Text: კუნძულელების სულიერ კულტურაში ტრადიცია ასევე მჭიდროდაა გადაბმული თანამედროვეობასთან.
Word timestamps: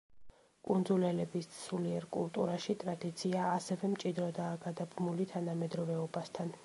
კუნძულელების 0.67 1.49
სულიერ 1.57 2.07
კულტურაში 2.17 2.75
ტრადიცია 2.85 3.45
ასევე 3.59 3.93
მჭიდროდაა 3.93 4.57
გადაბმული 4.65 5.29
თანამედროვეობასთან. 5.35 6.55